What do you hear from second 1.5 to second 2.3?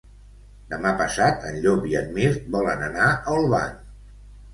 Llop i en